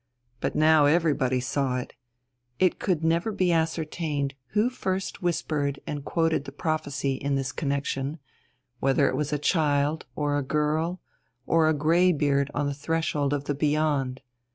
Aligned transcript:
But 0.39 0.55
now 0.55 0.87
everybody 0.87 1.39
saw 1.39 1.77
it. 1.77 1.93
It 2.57 2.79
could 2.79 3.03
never 3.03 3.31
be 3.31 3.51
ascertained 3.53 4.33
who 4.53 4.71
first 4.71 5.21
whispered 5.21 5.79
and 5.85 6.03
quoted 6.03 6.45
the 6.45 6.51
prophecy 6.51 7.13
in 7.13 7.35
this 7.35 7.51
connexion 7.51 8.17
whether 8.79 9.07
it 9.07 9.15
was 9.15 9.31
a 9.31 9.37
child, 9.37 10.07
or 10.15 10.39
a 10.39 10.43
girl, 10.43 11.01
or 11.45 11.69
a 11.69 11.73
greybeard 11.75 12.49
on 12.55 12.65
the 12.65 12.73
threshold 12.73 13.31
of 13.31 13.43
the 13.43 13.53
beyond. 13.53 14.21